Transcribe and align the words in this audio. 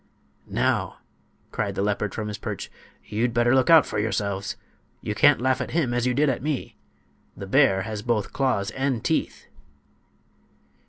"Now," 0.49 0.97
cried 1.51 1.75
the 1.75 1.83
leopard 1.83 2.15
from 2.15 2.27
his 2.27 2.39
perch, 2.39 2.71
"you'd 3.05 3.35
better 3.35 3.53
look 3.53 3.69
out 3.69 3.85
for 3.85 3.99
yourselves! 3.99 4.55
You 5.01 5.13
can't 5.13 5.39
laugh 5.39 5.61
at 5.61 5.69
him 5.77 5.93
as 5.93 6.07
you 6.07 6.15
did 6.15 6.27
at 6.27 6.41
me. 6.41 6.75
The 7.37 7.45
bear 7.45 7.83
has 7.83 8.01
both 8.01 8.33
claws 8.33 8.71
and 8.71 9.03
teeth." 9.05 9.45